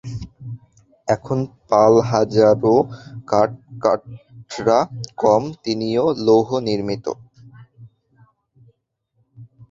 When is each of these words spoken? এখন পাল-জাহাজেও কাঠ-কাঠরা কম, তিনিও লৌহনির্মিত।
এখন 1.07 1.39
পাল-জাহাজেও 1.69 2.75
কাঠ-কাঠরা 3.27 4.79
কম, 5.17 5.43
তিনিও 5.63 6.05
লৌহনির্মিত। 6.25 7.05